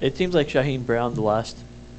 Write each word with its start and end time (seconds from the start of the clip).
It 0.00 0.16
seems 0.16 0.34
like 0.34 0.48
Shyheim 0.48 0.86
Brown 0.86 1.14
the 1.14 1.22
last, 1.22 1.56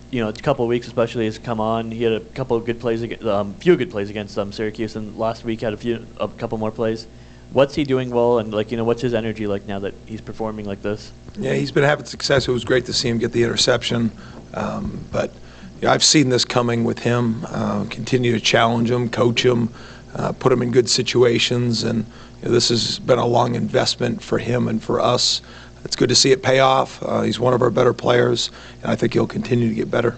you 0.10 0.23
know, 0.23 0.31
couple 0.31 0.64
of 0.64 0.69
weeks 0.69 0.88
especially 0.88 1.26
has 1.26 1.38
come 1.38 1.60
on. 1.60 1.92
He 1.92 2.03
had 2.03 2.14
a 2.14 2.22
couple 2.22 2.56
of 2.56 2.65
good 2.65 2.79
plays, 2.79 3.02
against, 3.02 3.25
um, 3.25 3.53
few 3.56 3.75
good 3.75 3.91
plays 3.91 4.10
against 4.10 4.38
um, 4.38 4.52
Syracuse, 4.52 4.96
and 4.96 5.18
last 5.18 5.44
week 5.44 5.62
had 5.62 5.74
a 5.74 5.78
few, 5.78 6.08
a 6.18 6.28
couple 6.28 6.58
more 6.58 6.72
plays. 6.72 7.08
What's 7.52 7.76
he 7.76 7.84
doing 7.84 8.10
well, 8.12 8.40
and 8.40 8.54
like 8.54 8.72
you 8.72 8.78
know, 8.78 8.84
what's 8.84 9.02
his 9.02 9.14
energy 9.14 9.48
like 9.48 9.68
now 9.68 9.80
that 9.80 9.96
he's 10.06 10.22
performing 10.22 10.66
like 10.66 10.82
this? 10.82 11.12
Yeah, 11.38 11.54
he's 11.54 11.72
been 11.72 11.84
having 11.84 12.06
success. 12.06 12.48
It 12.48 12.52
was 12.52 12.64
great 12.64 12.86
to 12.86 12.94
see 12.94 13.10
him 13.10 13.18
get 13.18 13.31
the 13.31 13.44
interception, 13.44 14.12
um, 14.54 15.04
but 15.12 15.34
you 15.81 15.88
know, 15.88 15.92
I've 15.92 16.04
seen 16.04 16.29
this 16.29 16.45
coming 16.45 16.84
with 16.84 17.00
him. 17.00 17.45
Uh, 17.50 17.86
continue 17.89 18.31
to 18.34 18.39
challenge 18.39 18.91
him, 18.91 19.09
coach 19.09 19.43
him, 19.43 19.73
uh, 20.13 20.31
put 20.34 20.54
him 20.54 20.61
in 20.61 20.71
good 20.71 20.89
situations, 20.89 21.84
and 21.84 22.05
you 22.41 22.47
know, 22.47 22.52
this 22.52 22.70
has 22.70 23.00
been 23.00 23.20
a 23.20 23.25
long 23.25 23.55
investment 23.55 24.21
for 24.21 24.38
him 24.38 24.68
and 24.68 24.81
for 24.81 25.02
us. 25.02 25.41
It's 25.84 25.96
good 25.96 26.09
to 26.09 26.16
see 26.16 26.32
it 26.32 26.43
pay 26.43 26.59
off. 26.59 27.02
Uh, 27.02 27.21
he's 27.21 27.39
one 27.39 27.54
of 27.54 27.61
our 27.61 27.70
better 27.70 27.93
players, 27.93 28.52
and 28.82 28.91
I 28.91 28.96
think 28.96 29.14
he'll 29.14 29.28
continue 29.28 29.70
to 29.70 29.75
get 29.75 29.89
better. 29.89 30.18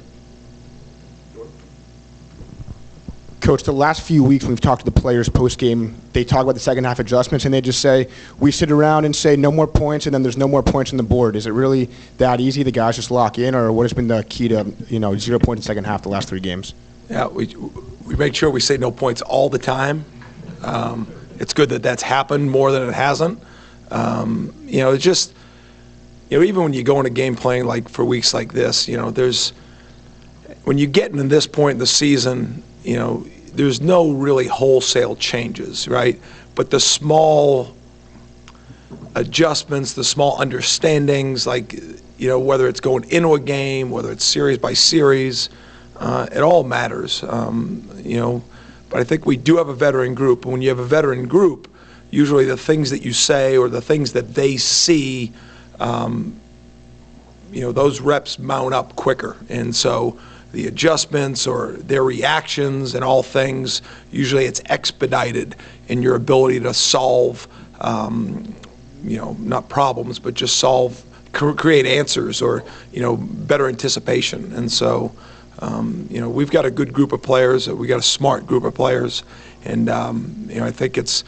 Coach, 3.42 3.64
the 3.64 3.74
last 3.74 4.02
few 4.04 4.24
weeks 4.24 4.46
we've 4.46 4.62
talked 4.62 4.86
to 4.86 4.92
the 4.92 5.00
players 5.00 5.28
post 5.28 5.58
game, 5.58 5.96
they 6.14 6.24
talk 6.24 6.44
about 6.44 6.54
the 6.54 6.60
second 6.60 6.84
half 6.84 7.00
adjustments 7.00 7.44
and 7.44 7.52
they 7.52 7.60
just 7.60 7.82
say, 7.82 8.08
we 8.40 8.52
sit 8.52 8.70
around 8.70 9.04
and 9.04 9.16
say 9.16 9.36
no 9.36 9.52
more 9.52 9.66
points 9.66 10.05
and 10.05 10.14
then 10.14 10.22
there's 10.22 10.38
no 10.38 10.48
more 10.48 10.62
points 10.62 10.92
on 10.92 10.98
the 10.98 11.04
board. 11.04 11.36
Is 11.36 11.48
it 11.48 11.52
really 11.52 11.90
that 12.18 12.40
easy? 12.40 12.62
The 12.62 12.72
guys 12.72 12.98
just 12.98 13.10
lock 13.10 13.40
in, 13.40 13.55
or 13.55 13.72
what 13.72 13.84
has 13.84 13.94
been 13.94 14.08
the 14.08 14.24
key 14.26 14.48
to 14.50 14.72
you 14.88 15.00
know 15.00 15.18
zero 15.18 15.40
points 15.40 15.64
in 15.64 15.68
second 15.68 15.86
half 15.86 16.04
the 16.04 16.10
last 16.10 16.30
three 16.30 16.40
games? 16.40 16.76
Yeah, 17.10 17.28
we, 17.28 17.48
we 18.05 18.16
make 18.16 18.36
sure 18.36 18.52
we 18.52 18.60
say 18.60 18.78
no 18.78 18.91
points 18.91 19.24
all 19.24 19.50
the 19.50 19.60
time. 19.60 20.05
Um, 20.62 21.12
it's 21.40 21.54
good 21.54 21.70
that 21.70 21.82
that's 21.82 22.04
happened 22.04 22.52
more 22.52 22.72
than 22.72 22.88
it 22.88 22.94
hasn't. 22.94 23.41
Um, 23.90 24.54
you 24.66 24.82
know, 24.82 24.91
it's 24.94 25.04
just, 25.04 25.34
you 26.31 26.40
know, 26.40 26.45
even 26.45 26.63
when 26.63 26.71
you 26.71 26.81
go 26.81 26.98
in 27.02 27.05
a 27.05 27.09
game 27.09 27.35
playing 27.35 27.66
like 27.66 27.90
for 27.90 28.05
weeks 28.05 28.34
like 28.34 28.53
this, 28.53 28.88
you 28.88 28.95
know, 28.95 29.12
there's, 29.12 29.52
when 30.63 30.77
you 30.77 30.88
get 30.88 31.12
in 31.12 31.27
this 31.27 31.46
point 31.46 31.73
in 31.73 31.79
the 31.79 31.85
season, 31.85 32.63
you 32.85 32.96
know, 32.96 33.26
there's 33.54 33.82
no 33.82 34.12
really 34.12 34.48
wholesale 34.48 35.18
changes, 35.18 35.90
right? 35.90 36.18
But 36.55 36.70
the 36.70 36.79
small 36.79 37.76
adjustments, 39.15 39.91
the 39.91 40.05
small 40.05 40.40
understandings, 40.40 41.46
like, 41.46 41.73
you 42.18 42.29
know, 42.29 42.40
whether 42.40 42.70
it's 42.70 42.79
going 42.79 43.10
into 43.10 43.34
a 43.34 43.40
game, 43.40 43.90
whether 43.90 44.10
it's 44.10 44.23
series 44.23 44.57
by 44.57 44.71
series, 44.71 45.49
uh, 45.98 46.27
it 46.32 46.40
all 46.40 46.63
matters, 46.63 47.23
um, 47.23 47.85
you 47.98 48.18
know. 48.18 48.41
But 48.90 49.01
I 49.01 49.04
think 49.04 49.26
we 49.26 49.35
do 49.35 49.57
have 49.57 49.68
a 49.68 49.73
veteran 49.73 50.16
group. 50.16 50.43
And 50.43 50.54
when 50.54 50.62
you 50.62 50.70
have 50.70 50.79
a 50.79 50.85
veteran 50.85 51.27
group, 51.27 51.70
usually 52.10 52.45
the 52.45 52.55
things 52.55 52.90
that 52.90 53.04
you 53.04 53.12
say 53.12 53.57
or 53.57 53.68
the 53.68 53.82
things 53.82 54.13
that 54.13 54.34
they 54.34 54.55
see, 54.55 55.34
um, 55.82 56.40
you 57.51 57.62
know, 57.62 57.71
those 57.71 57.99
reps 57.99 58.40
mount 58.40 58.74
up 58.74 58.96
quicker. 58.96 59.35
And 59.49 59.76
so, 59.76 60.18
the 60.54 60.68
adjustments 60.68 61.48
or 61.48 61.73
their 61.73 62.04
reactions 62.04 62.93
and 62.93 63.05
all 63.05 63.23
things, 63.23 63.82
usually 64.12 64.46
it's 64.46 64.62
expedited 64.66 65.56
in 65.88 66.01
your 66.01 66.16
ability 66.16 66.59
to 66.59 66.73
solve, 66.73 67.47
um, 67.79 68.53
you 69.03 69.18
know, 69.18 69.35
not 69.40 69.69
problems, 69.69 70.19
but 70.19 70.34
just 70.34 70.57
solve, 70.57 71.01
create 71.31 71.85
answers 71.85 72.41
or, 72.41 72.66
you 72.91 73.01
know, 73.01 73.16
better 73.16 73.69
anticipation. 73.69 74.51
And 74.51 74.69
so, 74.69 75.13
um, 75.59 76.06
you 76.09 76.19
know, 76.19 76.29
we've 76.29 76.51
got 76.51 76.66
a 76.66 76.72
good 76.72 76.91
group 76.91 77.13
of 77.13 77.22
players. 77.22 77.69
We 77.69 77.88
got 77.88 78.00
a 78.00 78.03
smart 78.03 78.45
group 78.45 78.66
of 78.66 78.73
players, 78.73 79.23
and 79.63 79.90
um, 79.90 80.47
you 80.50 80.59
know, 80.59 80.66
I 80.66 80.72
think 80.72 80.97
it's 80.97 81.23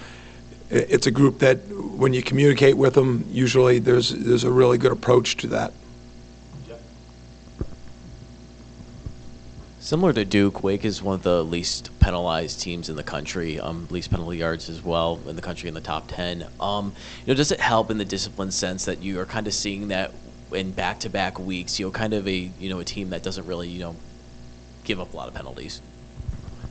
it's 0.69 1.08
a 1.08 1.11
group 1.11 1.39
that 1.39 1.58
when 1.67 2.14
you 2.14 2.23
communicate 2.23 2.78
with 2.78 2.94
them, 2.94 3.25
usually 3.30 3.80
there's 3.80 4.11
there's 4.11 4.44
a 4.44 4.52
really 4.52 4.78
good 4.78 4.92
approach 4.92 5.38
to 5.38 5.47
that. 5.47 5.73
Similar 9.84 10.14
to 10.14 10.23
Duke, 10.23 10.64
Wake 10.64 10.86
is 10.86 11.03
one 11.03 11.16
of 11.16 11.23
the 11.23 11.44
least 11.44 11.89
penalized 12.00 12.61
teams 12.61 12.88
in 12.88 12.95
the 12.95 13.03
country, 13.03 13.59
um, 13.59 13.85
least 13.91 14.12
penalty 14.12 14.38
yards 14.38 14.69
as 14.69 14.81
well 14.81 15.19
in 15.28 15.35
the 15.35 15.41
country 15.41 15.68
in 15.68 15.75
the 15.75 15.81
top 15.81 16.07
10. 16.07 16.47
Um, 16.62 16.94
you 17.25 17.34
know, 17.34 17.34
does 17.34 17.52
it 17.52 17.59
help 17.59 17.91
in 17.91 17.97
the 17.97 18.06
discipline 18.06 18.50
sense 18.50 18.85
that 18.85 19.03
you 19.03 19.19
are 19.19 19.25
kind 19.25 19.46
of 19.46 19.53
seeing 19.53 19.90
that 19.90 20.13
in 20.53 20.72
back-to-back 20.72 21.38
weeks, 21.38 21.81
you 21.81 21.85
know, 21.85 21.91
kind 21.91 22.13
of 22.13 22.25
a, 22.29 22.50
you 22.59 22.69
know, 22.69 22.79
a 22.79 22.85
team 22.85 23.09
that 23.09 23.23
doesn't 23.23 23.46
really, 23.46 23.68
you 23.68 23.79
know, 23.79 23.94
give 24.85 25.02
up 25.02 25.13
a 25.13 25.18
lot 25.18 25.28
of 25.28 25.34
penalties? 25.34 25.81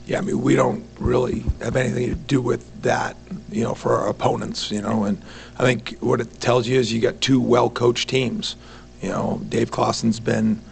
Yeah, 0.06 0.18
I 0.18 0.20
mean, 0.22 0.42
we 0.42 0.56
don't 0.56 0.84
really 0.98 1.44
have 1.60 1.76
anything 1.76 2.08
to 2.08 2.16
do 2.16 2.40
with 2.40 2.82
that, 2.82 3.16
you 3.50 3.62
know, 3.62 3.74
for 3.74 3.96
our 3.96 4.08
opponents, 4.08 4.70
you 4.70 4.82
know, 4.82 5.04
and 5.04 5.22
I 5.58 5.62
think 5.62 5.96
what 6.00 6.20
it 6.20 6.40
tells 6.40 6.66
you 6.66 6.78
is 6.78 6.92
you 6.92 7.00
got 7.00 7.20
two 7.20 7.40
well-coached 7.40 8.08
teams. 8.08 8.56
You 9.00 9.10
know, 9.10 9.40
Dave 9.48 9.70
Clawson's 9.70 10.20
been– 10.20 10.60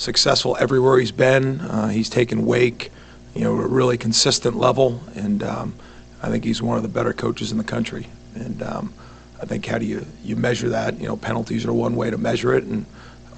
successful 0.00 0.56
everywhere 0.58 0.98
he's 0.98 1.12
been. 1.12 1.60
Uh, 1.60 1.88
he's 1.88 2.08
taken 2.08 2.46
Wake, 2.46 2.90
you 3.34 3.42
know, 3.42 3.52
a 3.52 3.66
really 3.66 3.98
consistent 3.98 4.56
level, 4.56 5.00
and 5.14 5.42
um, 5.42 5.74
I 6.22 6.30
think 6.30 6.44
he's 6.44 6.62
one 6.62 6.76
of 6.76 6.82
the 6.82 6.88
better 6.88 7.12
coaches 7.12 7.52
in 7.52 7.58
the 7.58 7.64
country. 7.64 8.06
And 8.34 8.62
um, 8.62 8.94
I 9.40 9.46
think 9.46 9.66
how 9.66 9.78
do 9.78 9.84
you 9.84 10.06
you 10.24 10.36
measure 10.36 10.70
that? 10.70 10.98
You 10.98 11.06
know, 11.06 11.16
penalties 11.16 11.66
are 11.66 11.72
one 11.72 11.96
way 11.96 12.10
to 12.10 12.18
measure 12.18 12.54
it, 12.54 12.64
and 12.64 12.86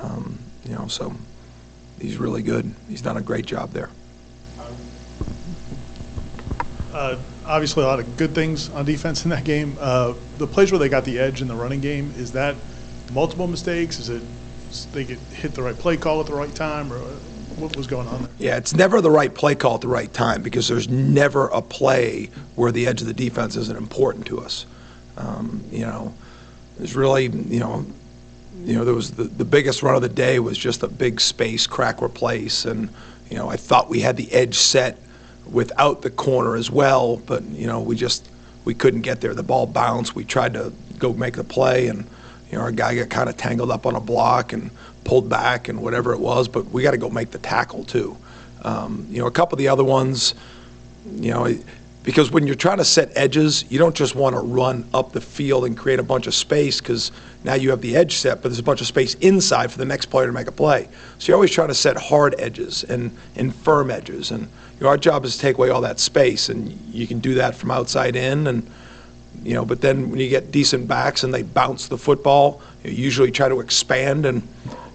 um, 0.01 0.39
you 0.65 0.75
know, 0.75 0.87
so 0.87 1.13
he's 2.01 2.17
really 2.17 2.43
good. 2.43 2.73
He's 2.89 3.03
done 3.03 3.17
a 3.17 3.23
great 3.23 3.47
job 3.47 3.73
there. 3.73 3.91
Uh, 6.93 7.17
obviously, 7.47 7.83
a 7.83 7.87
lot 7.87 7.99
of 7.99 8.17
good 8.17 8.35
things 8.35 8.69
on 8.71 8.85
defense 8.85 9.25
in 9.25 9.31
that 9.31 9.45
game. 9.45 9.77
Uh, 9.81 10.15
the 10.39 10.47
plays 10.47 10.71
where 10.71 10.79
they 10.79 10.89
got 10.89 11.05
the 11.05 11.19
edge 11.19 11.41
in 11.41 11.49
the 11.49 11.55
running 11.55 11.81
game 11.81 12.13
is 12.17 12.33
that 12.33 12.55
multiple 13.13 13.47
mistakes? 13.47 13.99
Is 13.99 14.09
it 14.09 14.23
they 14.93 15.05
get 15.05 15.19
hit 15.33 15.55
the 15.55 15.63
right 15.63 15.77
play 15.77 15.97
call 15.97 16.21
at 16.21 16.27
the 16.27 16.35
right 16.35 16.55
time, 16.55 16.93
or 16.93 16.99
what 17.57 17.77
was 17.77 17.87
going 17.87 18.09
on 18.09 18.23
there? 18.23 18.31
Yeah, 18.39 18.57
it's 18.57 18.75
never 18.75 19.01
the 19.01 19.11
right 19.11 19.35
play 19.35 19.55
call 19.55 19.77
at 19.77 19.81
the 19.81 19.89
right 19.89 20.13
time 20.13 20.43
because 20.43 20.69
there's 20.69 20.89
never 20.89 21.49
a 21.49 21.63
play 21.63 22.31
where 22.57 22.73
the 22.73 22.87
edge 22.87 23.01
of 23.01 23.07
the 23.07 23.15
defense 23.15 23.57
isn't 23.57 23.77
important 23.77 24.27
to 24.27 24.41
us. 24.41 24.67
Um, 25.17 25.63
you 25.71 25.81
know, 25.81 26.15
there's 26.79 26.97
really, 26.97 27.25
you 27.25 27.61
know, 27.61 27.87
you 28.65 28.75
know, 28.75 28.85
there 28.85 28.95
was 28.95 29.13
the, 29.13 29.25
the 29.25 29.45
biggest 29.45 29.83
run 29.83 29.95
of 29.95 30.03
the 30.03 30.09
day 30.09 30.39
was 30.39 30.57
just 30.57 30.83
a 30.83 30.89
big 30.89 31.21
space 31.21 31.67
crack 31.67 32.03
replace, 32.03 32.65
and 32.65 32.89
you 33.31 33.37
know, 33.37 33.49
I 33.49 33.57
thought 33.57 33.89
we 33.89 34.01
had 34.01 34.17
the 34.17 34.31
edge 34.33 34.57
set 34.57 34.99
without 35.51 36.03
the 36.03 36.11
corner 36.11 36.57
as 36.57 36.71
well, 36.71 37.17
but 37.19 37.43
you 37.45 37.67
know, 37.67 37.81
we 37.81 37.97
just 37.97 38.29
we 38.65 38.75
couldn't 38.75 39.03
get 39.03 39.21
there. 39.21 39.35
The 39.35 39.43
ball 39.43 39.67
bounced. 39.67 40.15
We 40.15 40.25
tried 40.25 40.55
to 40.55 40.73
go 40.99 41.13
make 41.13 41.35
the 41.35 41.45
play, 41.45 41.89
and 41.89 42.05
you 42.51 42.59
know, 42.59 42.65
our 42.65 42.73
guy 42.73 42.95
got 42.95 43.11
kind 43.11 43.29
of 43.29 43.37
tangled 43.37 43.71
up 43.71 43.87
on 43.87 43.95
a 43.95 44.01
block 44.01 44.53
and 44.53 44.71
pulled 45.05 45.29
back 45.29 45.69
and 45.69 45.83
whatever 45.83 46.13
it 46.13 46.21
was, 46.21 46.49
but 46.49 46.67
we 46.67 46.83
got 46.83 46.93
to 46.93 46.99
go 46.99 47.11
make 47.11 47.31
the 47.31 47.39
tackle 47.39 47.85
too. 47.85 48.17
Um, 48.63 49.07
you 49.11 49.21
know, 49.21 49.27
a 49.27 49.31
couple 49.31 49.57
of 49.57 49.59
the 49.59 49.69
other 49.69 49.83
ones, 49.83 50.35
you 51.11 51.33
know, 51.33 51.59
because 52.03 52.31
when 52.31 52.47
you're 52.47 52.57
trying 52.57 52.79
to 52.79 52.85
set 52.85 53.13
edges, 53.17 53.65
you 53.69 53.79
don't 53.79 53.95
just 53.95 54.15
want 54.15 54.35
to 54.35 54.41
run 54.41 54.89
up 54.93 55.13
the 55.13 55.21
field 55.21 55.65
and 55.65 55.77
create 55.77 56.01
a 56.01 56.03
bunch 56.03 56.27
of 56.27 56.35
space 56.35 56.81
because 56.81 57.13
now 57.45 57.55
you 57.55 57.71
have 57.71 57.81
the 57.81 57.97
edge 57.97 58.17
set, 58.17 58.43
but 58.43 58.49
there's 58.49 58.59
a 58.59 58.63
bunch 58.63 58.81
of 58.81 58.87
space 58.87 59.15
inside 59.15 59.71
for 59.71 59.79
the 59.79 59.85
next 59.85 60.07
player 60.07 60.27
to 60.27 60.33
make 60.33 60.49
a 60.49 60.53
play. 60.53 60.89
So 61.19 61.29
you're 61.29 61.37
always 61.37 61.53
trying 61.53 61.69
to 61.69 61.75
set 61.75 61.97
hard 61.97 62.35
edges 62.39 62.85
and, 62.85 63.17
and 63.37 63.55
firm 63.55 63.91
edges. 63.91 64.31
And 64.31 64.43
you 64.43 64.49
know, 64.81 64.89
our 64.89 64.99
job 64.99 65.25
is 65.25 65.37
to 65.37 65.41
take 65.41 65.59
away 65.59 65.71
all 65.71 65.81
that 65.83 66.01
space, 66.01 66.49
and 66.49 66.73
you 66.93 67.07
can 67.07 67.21
do 67.21 67.35
that 67.35 67.55
from 67.55 67.71
outside 67.71 68.17
in. 68.17 68.47
And 68.49 68.69
you 69.45 69.55
know, 69.55 69.65
but 69.65 69.81
then 69.81 70.11
when 70.11 70.19
you 70.19 70.29
get 70.29 70.51
decent 70.51 70.89
backs 70.89 71.23
and 71.25 71.33
they 71.33 71.43
bounce 71.43 71.89
the 71.89 71.99
football, 71.99 72.61
you 72.85 72.91
usually 72.91 73.31
try 73.31 73.49
to 73.49 73.61
expand 73.61 74.27
and 74.27 74.43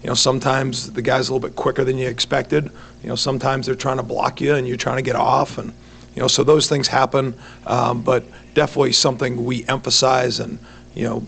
you 0.04 0.10
know, 0.10 0.14
sometimes 0.14 0.92
the 0.92 1.02
guy's 1.02 1.28
a 1.28 1.34
little 1.34 1.46
bit 1.46 1.56
quicker 1.56 1.84
than 1.84 1.98
you 1.98 2.08
expected. 2.08 2.66
You 3.02 3.10
know, 3.10 3.16
sometimes 3.16 3.66
they're 3.66 3.76
trying 3.76 3.98
to 3.98 4.04
block 4.04 4.40
you 4.40 4.56
and 4.56 4.68
you're 4.68 4.78
trying 4.78 4.98
to 4.98 5.02
get 5.02 5.16
off 5.16 5.58
and 5.58 5.74
you 6.18 6.24
know, 6.24 6.28
so 6.28 6.44
those 6.44 6.68
things 6.68 6.88
happen, 6.88 7.38
um, 7.68 8.02
but 8.02 8.26
definitely 8.56 8.92
something 8.92 9.46
we 9.46 9.64
emphasize 9.68 10.40
and 10.40 10.58
you 10.96 11.04
know, 11.04 11.24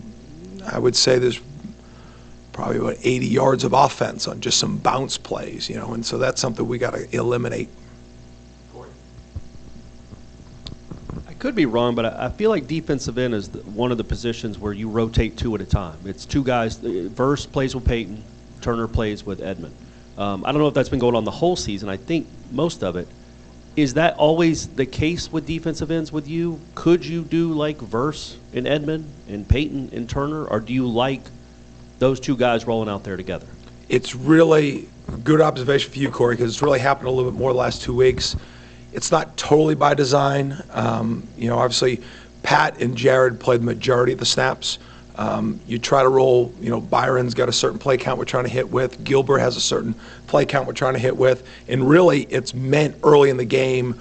I 0.66 0.80
would 0.80 0.96
say 0.96 1.20
there's 1.20 1.40
probably 2.52 2.78
about 2.78 2.96
80 3.00 3.24
yards 3.24 3.62
of 3.62 3.72
offense 3.72 4.26
on 4.26 4.40
just 4.40 4.58
some 4.58 4.78
bounce 4.78 5.16
plays, 5.16 5.70
you 5.70 5.76
know, 5.76 5.94
and 5.94 6.04
so 6.04 6.18
that's 6.18 6.40
something 6.40 6.66
we 6.66 6.76
got 6.76 6.94
to 6.94 7.16
eliminate. 7.16 7.68
I 11.28 11.34
could 11.34 11.54
be 11.54 11.66
wrong, 11.66 11.94
but 11.94 12.06
I, 12.06 12.28
feel 12.28 12.50
like 12.50 12.66
defensive 12.66 13.16
end 13.16 13.32
is 13.32 13.48
one 13.48 13.92
of 13.92 13.96
the 13.96 14.02
positions 14.02 14.58
where 14.58 14.72
you 14.72 14.88
rotate 14.88 15.36
two 15.36 15.54
at 15.54 15.60
a 15.60 15.66
time. 15.66 15.98
It's 16.04 16.26
two 16.26 16.42
guys. 16.42 16.84
Uh, 16.84 17.08
Verse 17.12 17.46
plays 17.46 17.76
with 17.76 17.84
Payton, 17.84 18.24
Turner 18.60 18.88
plays 18.88 19.24
with 19.24 19.40
Edmond. 19.40 19.76
Um, 20.18 20.44
I 20.44 20.50
don't 20.50 20.60
know 20.60 20.66
if 20.66 20.74
that's 20.74 20.88
been 20.88 20.98
going 20.98 21.14
on 21.14 21.22
the 21.22 21.30
whole 21.30 21.54
season. 21.54 21.88
I 21.88 21.96
think 21.96 22.26
most 22.50 22.82
of 22.82 22.96
it. 22.96 23.06
Is 23.76 23.94
that 23.94 24.16
always 24.16 24.66
the 24.68 24.86
case 24.86 25.30
with 25.30 25.46
defensive 25.46 25.90
ends 25.90 26.10
with 26.12 26.28
you? 26.28 26.60
Could 26.74 27.06
you 27.06 27.22
do 27.22 27.52
like 27.52 27.78
Verse 27.78 28.36
and 28.52 28.66
Edmond 28.66 29.08
and 29.28 29.48
Payton 29.48 29.90
and 29.92 30.08
Turner, 30.10 30.44
or 30.44 30.60
do 30.60 30.72
you 30.72 30.88
like 30.88 31.22
those 31.98 32.18
two 32.18 32.36
guys 32.36 32.66
rolling 32.66 32.88
out 32.88 33.04
there 33.04 33.16
together? 33.16 33.46
It's 33.88 34.14
really 34.14 34.88
good 35.22 35.40
observation 35.40 35.92
for 35.92 35.98
you, 35.98 36.10
Corey, 36.10 36.36
because 36.36 36.52
it's 36.52 36.62
really 36.62 36.80
happened 36.80 37.08
a 37.08 37.10
little 37.10 37.30
bit 37.30 37.38
more 37.38 37.52
the 37.52 37.58
last 37.58 37.82
two 37.82 37.94
weeks. 37.94 38.36
It's 38.92 39.12
not 39.12 39.36
totally 39.36 39.76
by 39.76 39.94
design. 39.94 40.60
Um, 40.70 41.26
you 41.36 41.48
know, 41.48 41.58
obviously, 41.58 42.00
Pat 42.42 42.80
and 42.80 42.96
Jared 42.96 43.38
played 43.38 43.60
the 43.60 43.66
majority 43.66 44.12
of 44.12 44.18
the 44.18 44.26
snaps. 44.26 44.78
Um, 45.20 45.60
You 45.66 45.78
try 45.78 46.02
to 46.02 46.08
roll, 46.08 46.50
you 46.60 46.70
know, 46.70 46.80
Byron's 46.80 47.34
got 47.34 47.48
a 47.48 47.52
certain 47.52 47.78
play 47.78 47.98
count 47.98 48.18
we're 48.18 48.24
trying 48.24 48.44
to 48.44 48.50
hit 48.50 48.70
with, 48.70 49.04
Gilbert 49.04 49.38
has 49.40 49.54
a 49.54 49.60
certain 49.60 49.94
play 50.26 50.46
count 50.46 50.66
we're 50.66 50.72
trying 50.72 50.94
to 50.94 50.98
hit 50.98 51.14
with, 51.14 51.46
and 51.68 51.86
really, 51.86 52.22
it's 52.30 52.54
meant 52.54 52.96
early 53.04 53.28
in 53.28 53.36
the 53.36 53.44
game 53.44 54.00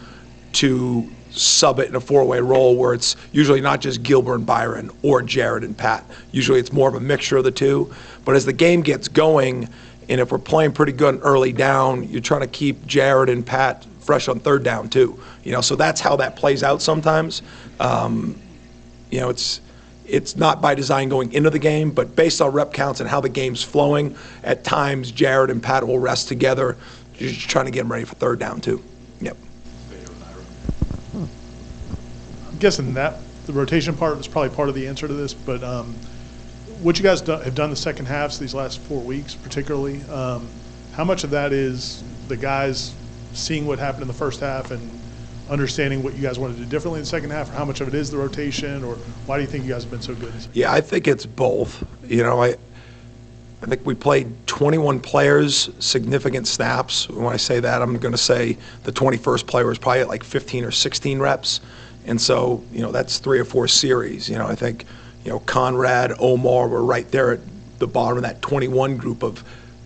to 0.53 1.09
sub 1.31 1.79
it 1.79 1.89
in 1.89 1.95
a 1.95 1.99
four-way 1.99 2.39
roll 2.39 2.77
where 2.77 2.93
it's 2.93 3.17
usually 3.33 3.59
not 3.59 3.81
just 3.81 4.01
Gilbert 4.01 4.35
and 4.35 4.45
Byron 4.45 4.89
or 5.03 5.21
Jared 5.21 5.65
and 5.65 5.77
Pat. 5.77 6.05
Usually 6.31 6.59
it's 6.59 6.71
more 6.71 6.87
of 6.87 6.95
a 6.95 6.99
mixture 7.01 7.37
of 7.37 7.43
the 7.43 7.51
two. 7.51 7.93
But 8.23 8.35
as 8.35 8.45
the 8.45 8.53
game 8.53 8.81
gets 8.81 9.09
going, 9.09 9.67
and 10.07 10.21
if 10.21 10.31
we're 10.31 10.39
playing 10.39 10.71
pretty 10.71 10.93
good 10.93 11.19
early 11.21 11.51
down, 11.51 12.07
you're 12.09 12.21
trying 12.21 12.41
to 12.41 12.47
keep 12.47 12.85
Jared 12.87 13.29
and 13.29 13.45
Pat 13.45 13.85
fresh 13.99 14.27
on 14.27 14.39
third 14.39 14.63
down 14.63 14.89
too. 14.89 15.19
You 15.43 15.51
know, 15.51 15.61
so 15.61 15.75
that's 15.75 16.01
how 16.01 16.15
that 16.15 16.35
plays 16.35 16.63
out 16.63 16.81
sometimes. 16.81 17.41
Um, 17.79 18.39
you 19.11 19.19
know, 19.19 19.29
it's 19.29 19.61
it's 20.09 20.35
not 20.35 20.61
by 20.61 20.75
design 20.75 21.09
going 21.09 21.31
into 21.33 21.49
the 21.49 21.59
game, 21.59 21.91
but 21.91 22.15
based 22.15 22.41
on 22.41 22.51
rep 22.51 22.73
counts 22.73 22.99
and 22.99 23.09
how 23.09 23.21
the 23.21 23.29
game's 23.29 23.63
flowing, 23.63 24.15
at 24.43 24.63
times 24.63 25.11
Jared 25.11 25.49
and 25.49 25.61
Pat 25.61 25.85
will 25.85 25.99
rest 25.99 26.27
together. 26.27 26.75
You're 27.17 27.31
just 27.31 27.49
trying 27.49 27.65
to 27.65 27.71
get 27.71 27.81
them 27.81 27.91
ready 27.91 28.05
for 28.05 28.15
third 28.15 28.39
down 28.39 28.61
too. 28.61 28.83
Yep. 29.21 29.37
I'm 31.13 31.29
guessing 32.59 32.93
that, 32.95 33.17
the 33.45 33.53
rotation 33.53 33.95
part 33.95 34.17
is 34.17 34.27
probably 34.27 34.55
part 34.55 34.69
of 34.69 34.75
the 34.75 34.87
answer 34.87 35.07
to 35.07 35.13
this, 35.13 35.33
but 35.33 35.63
um, 35.63 35.93
what 36.81 36.97
you 36.97 37.03
guys 37.03 37.21
do- 37.21 37.31
have 37.33 37.55
done 37.55 37.69
the 37.69 37.75
second 37.75 38.05
halves 38.05 38.39
these 38.39 38.53
last 38.53 38.79
four 38.79 39.01
weeks 39.01 39.35
particularly, 39.35 40.01
um, 40.03 40.47
how 40.93 41.03
much 41.03 41.23
of 41.23 41.29
that 41.29 41.53
is 41.53 42.03
the 42.27 42.37
guys 42.37 42.93
seeing 43.33 43.65
what 43.67 43.79
happened 43.79 44.01
in 44.01 44.07
the 44.07 44.13
first 44.13 44.39
half 44.39 44.71
and 44.71 44.89
understanding 45.49 46.03
what 46.03 46.15
you 46.15 46.21
guys 46.21 46.37
want 46.39 46.55
to 46.55 46.63
do 46.63 46.69
differently 46.69 46.99
in 46.99 47.03
the 47.03 47.09
second 47.09 47.31
half, 47.31 47.49
or 47.49 47.53
how 47.53 47.65
much 47.65 47.81
of 47.81 47.87
it 47.87 47.93
is 47.93 48.11
the 48.11 48.17
rotation, 48.17 48.83
or 48.83 48.95
why 49.25 49.37
do 49.37 49.41
you 49.41 49.47
think 49.47 49.65
you 49.65 49.71
guys 49.71 49.83
have 49.83 49.91
been 49.91 50.01
so 50.01 50.15
good? 50.15 50.33
Yeah, 50.53 50.71
I 50.71 50.81
think 50.81 51.07
it's 51.07 51.25
both. 51.25 51.83
You 52.07 52.23
know, 52.23 52.41
I, 52.41 52.55
I 53.61 53.65
think 53.65 53.85
we 53.85 53.93
played 53.93 54.31
21 54.47 54.99
players, 54.99 55.69
significant 55.79 56.47
snaps. 56.47 57.09
When 57.09 57.33
I 57.33 57.37
say 57.37 57.59
that, 57.59 57.81
I'm 57.81 57.97
going 57.97 58.13
to 58.13 58.17
say 58.17 58.57
the 58.83 58.91
21st 58.91 59.47
player 59.47 59.67
was 59.67 59.77
probably 59.77 60.01
at 60.01 60.07
like 60.07 60.23
15 60.23 60.63
or 60.63 60.71
16 60.71 61.19
reps. 61.19 61.59
And 62.05 62.19
so, 62.19 62.63
you 62.71 62.81
know, 62.81 62.91
that's 62.91 63.17
three 63.17 63.39
or 63.39 63.45
four 63.45 63.67
series. 63.67 64.29
You 64.29 64.37
know, 64.37 64.47
I 64.47 64.55
think, 64.55 64.85
you 65.25 65.31
know, 65.31 65.39
Conrad, 65.39 66.13
Omar 66.19 66.67
were 66.67 66.83
right 66.83 67.09
there 67.11 67.33
at 67.33 67.39
the 67.79 67.87
bottom 67.87 68.17
of 68.17 68.23
that 68.23 68.41
21 68.41 68.97
group 68.97 69.23
of, 69.23 69.43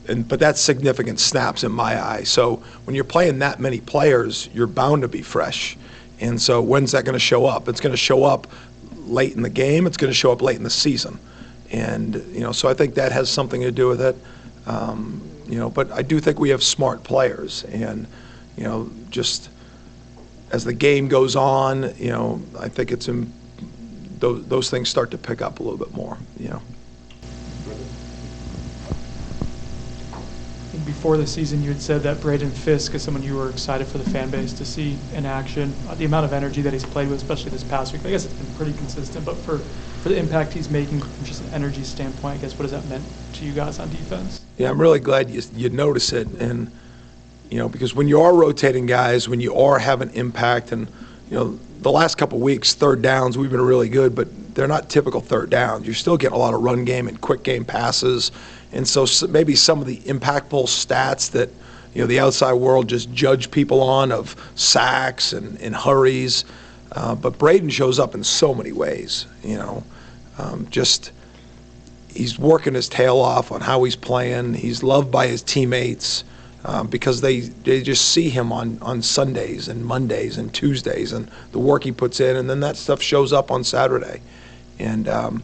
and 0.08 0.28
but 0.28 0.40
that's 0.40 0.60
significant 0.60 1.20
snaps 1.20 1.64
in 1.64 1.72
my 1.72 2.02
eye. 2.02 2.24
So 2.24 2.58
when 2.86 2.96
you're 2.96 3.04
playing 3.04 3.40
that 3.40 3.60
many 3.60 3.80
players, 3.80 4.50
you're 4.54 4.68
bound 4.68 5.02
to 5.04 5.08
be 5.08 5.22
fresh. 5.22 5.78
And 6.20 6.42
so 6.42 6.62
when's 6.62 6.92
that 6.92 7.06
going 7.06 7.14
to 7.14 7.20
show 7.20 7.46
up? 7.46 7.68
It's 7.68 7.82
going 7.82 7.92
to 7.92 7.98
show 7.98 8.24
up 8.24 8.48
late 9.06 9.34
in 9.36 9.42
the 9.42 9.50
game. 9.50 9.88
It's 9.88 9.98
going 9.98 10.12
to 10.12 10.16
show 10.16 10.32
up 10.32 10.42
late 10.42 10.58
in 10.58 10.64
the 10.64 10.70
season. 10.70 11.20
And, 11.72 12.16
you 12.32 12.42
know, 12.42 12.52
so 12.52 12.70
I 12.70 12.74
think 12.74 12.96
that 12.96 13.12
has 13.12 13.30
something 13.30 13.62
to 13.62 13.72
do 13.72 13.88
with 13.88 14.02
it. 14.02 14.16
Um, 14.66 15.22
you 15.48 15.58
know, 15.58 15.70
but 15.70 15.92
I 15.92 16.02
do 16.02 16.20
think 16.20 16.40
we 16.40 16.50
have 16.50 16.64
smart 16.64 17.04
players. 17.04 17.64
And, 17.66 18.08
you 18.56 18.64
know, 18.64 18.90
just 19.10 19.50
as 20.52 20.64
the 20.64 20.74
game 20.74 21.08
goes 21.08 21.36
on, 21.36 21.94
you 21.98 22.10
know, 22.10 22.42
I 22.60 22.70
think 22.70 22.92
it's, 22.92 23.08
in, 23.08 23.34
those, 24.20 24.46
those 24.46 24.70
things 24.70 24.88
start 24.88 25.12
to 25.12 25.18
pick 25.18 25.42
up 25.42 25.60
a 25.60 25.64
little 25.64 25.80
bit 25.80 25.94
more, 25.94 26.18
you 26.40 26.50
know. 26.50 26.62
I 30.14 30.76
think 30.76 30.86
before 31.04 31.18
the 31.18 31.28
season, 31.28 31.62
you 31.62 31.68
had 31.68 31.82
said 31.82 32.02
that 32.02 32.22
Braden 32.22 32.54
Fiske 32.54 32.96
is 32.96 33.04
someone 33.04 33.22
you 33.24 33.36
were 33.36 33.50
excited 33.50 33.90
for 33.90 33.98
the 33.98 34.10
fan 34.10 34.30
base 34.30 34.54
to 34.54 34.64
see 34.64 34.98
in 35.12 35.26
action. 35.26 35.76
Uh, 35.86 35.96
The 35.96 36.06
amount 36.06 36.26
of 36.26 36.32
energy 36.32 36.62
that 36.62 36.72
he's 36.72 36.86
played 36.86 37.10
with, 37.10 37.18
especially 37.18 37.52
this 37.52 37.62
past 37.62 37.92
week, 37.92 38.06
I 38.06 38.10
guess 38.10 38.24
it's 38.24 38.34
been 38.34 38.54
pretty 38.54 38.72
consistent, 38.72 39.26
but 39.26 39.44
for, 39.44 39.66
for 40.00 40.08
the 40.08 40.16
impact 40.16 40.54
he's 40.54 40.70
making 40.70 41.02
from 41.02 41.26
just 41.26 41.42
an 41.42 41.50
energy 41.52 41.84
standpoint, 41.84 42.36
I 42.36 42.38
guess 42.38 42.54
what 42.54 42.62
has 42.62 42.72
that 42.72 42.86
meant 42.86 43.06
to 43.34 43.44
you 43.44 43.52
guys 43.52 43.80
on 43.80 43.90
defense? 43.90 44.46
Yeah, 44.58 44.70
I'm 44.70 44.80
really 44.80 45.02
glad 45.02 45.30
you, 45.30 45.42
you 45.54 45.70
notice 45.70 46.14
it, 46.14 46.26
and, 46.40 46.72
you 47.50 47.58
know, 47.58 47.68
because 47.68 47.94
when 47.94 48.08
you 48.08 48.22
are 48.22 48.34
rotating 48.34 48.86
guys, 48.86 49.28
when 49.28 49.42
you 49.42 49.54
are 49.56 49.80
having 49.80 50.10
impact, 50.12 50.72
and, 50.72 50.88
you 51.30 51.38
know, 51.38 51.60
the 51.82 51.92
last 51.92 52.16
couple 52.16 52.40
weeks, 52.40 52.74
third 52.74 53.02
downs, 53.02 53.38
we've 53.38 53.52
been 53.52 53.62
really 53.62 53.90
good, 53.90 54.16
but 54.16 54.56
they're 54.56 54.68
not 54.68 54.90
typical 54.90 55.22
third 55.22 55.50
downs. 55.50 55.86
You're 55.86 55.96
still 55.96 56.18
getting 56.18 56.36
a 56.36 56.40
lot 56.40 56.54
of 56.54 56.62
run 56.62 56.86
game 56.86 57.08
and 57.08 57.20
quick 57.20 57.44
game 57.44 57.66
passes, 57.66 58.32
and 58.72 58.88
so 58.88 59.06
maybe 59.28 59.56
some 59.56 59.80
of 59.82 59.88
the 59.88 59.98
impactful 59.98 60.66
stats 60.66 61.32
that, 61.32 61.50
you 61.94 62.02
know, 62.02 62.08
the 62.08 62.20
outside 62.20 62.54
world 62.54 62.88
just 62.88 63.12
judge 63.12 63.52
people 63.52 63.82
on 63.82 64.12
of 64.12 64.36
sacks 64.56 65.34
and, 65.34 65.60
and 65.60 65.76
hurries, 65.76 66.46
uh, 66.94 67.16
but 67.16 67.38
Braden 67.38 67.70
shows 67.70 68.00
up 68.00 68.16
in 68.16 68.24
so 68.24 68.54
many 68.54 68.72
ways, 68.72 69.26
you 69.44 69.58
know, 69.58 69.84
um, 70.38 70.68
just 70.70 71.12
he's 72.14 72.38
working 72.38 72.74
his 72.74 72.88
tail 72.88 73.18
off 73.18 73.52
on 73.52 73.62
how 73.62 73.84
he's 73.84 73.96
playing. 73.96 74.54
He's 74.54 74.84
loved 74.84 75.12
by 75.12 75.28
his 75.28 75.42
teammates 75.42 76.24
um, 76.66 76.88
because 76.88 77.22
they 77.22 77.42
they 77.42 77.82
just 77.82 78.12
see 78.12 78.30
him 78.30 78.52
on 78.52 78.78
on 78.82 79.02
Sundays 79.02 79.68
and 79.68 79.86
Mondays 79.86 80.38
and 80.38 80.54
Tuesdays 80.54 81.12
and 81.12 81.30
the 81.52 81.60
work 81.60 81.84
he 81.84 81.92
puts 81.92 82.20
in, 82.20 82.36
and 82.36 82.50
then 82.50 82.60
that 82.62 82.78
stuff 82.78 83.02
shows 83.02 83.34
up 83.34 83.52
on 83.52 83.64
Saturday. 83.64 84.22
And 84.80 85.08
um, 85.08 85.44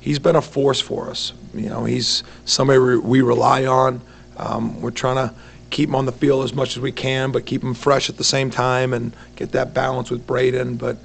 he's 0.00 0.18
been 0.18 0.36
a 0.36 0.42
force 0.42 0.80
for 0.80 1.08
us. 1.08 1.32
You 1.54 1.68
know, 1.68 1.84
he's 1.84 2.22
somebody 2.44 2.78
we 2.78 3.22
rely 3.22 3.66
on. 3.66 4.00
Um, 4.36 4.80
we're 4.80 4.90
trying 4.90 5.28
to 5.28 5.34
keep 5.70 5.88
him 5.88 5.94
on 5.94 6.06
the 6.06 6.12
field 6.12 6.44
as 6.44 6.54
much 6.54 6.76
as 6.76 6.80
we 6.80 6.92
can, 6.92 7.32
but 7.32 7.46
keep 7.46 7.62
him 7.62 7.74
fresh 7.74 8.08
at 8.08 8.16
the 8.16 8.24
same 8.24 8.50
time 8.50 8.92
and 8.92 9.12
get 9.36 9.52
that 9.52 9.74
balance 9.74 10.10
with 10.10 10.26
Braden. 10.26 10.76
But 10.76 10.96